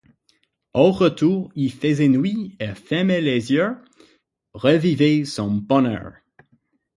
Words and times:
Au 0.73 0.91
retour, 0.91 1.51
il 1.53 1.71
faisait 1.71 2.07
nuit, 2.07 2.55
elle 2.57 2.73
fermait 2.73 3.21
les 3.21 3.51
yeux, 3.51 3.75
revivait 4.55 5.25
son 5.25 5.51
bonheur. 5.51 6.13